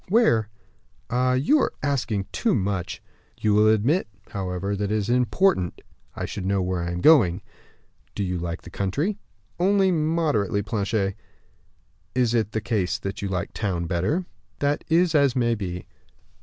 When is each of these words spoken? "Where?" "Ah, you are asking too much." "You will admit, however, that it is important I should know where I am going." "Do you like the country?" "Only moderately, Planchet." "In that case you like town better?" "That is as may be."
"Where?" 0.09 0.49
"Ah, 1.11 1.33
you 1.33 1.59
are 1.59 1.73
asking 1.83 2.25
too 2.31 2.55
much." 2.55 3.03
"You 3.39 3.53
will 3.53 3.67
admit, 3.67 4.07
however, 4.29 4.75
that 4.75 4.85
it 4.91 4.95
is 4.95 5.11
important 5.11 5.83
I 6.15 6.25
should 6.25 6.43
know 6.43 6.59
where 6.59 6.81
I 6.81 6.89
am 6.89 7.01
going." 7.01 7.43
"Do 8.15 8.23
you 8.23 8.39
like 8.39 8.63
the 8.63 8.71
country?" 8.71 9.19
"Only 9.59 9.91
moderately, 9.91 10.63
Planchet." 10.63 11.13
"In 12.15 12.23
that 12.23 12.61
case 12.63 12.99
you 13.17 13.27
like 13.27 13.53
town 13.53 13.85
better?" 13.85 14.25
"That 14.57 14.83
is 14.87 15.13
as 15.13 15.35
may 15.35 15.53
be." 15.53 15.85